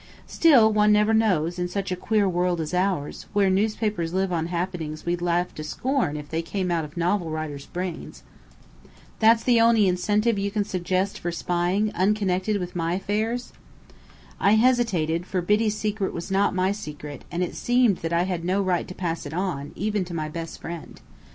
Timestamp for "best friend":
20.29-20.99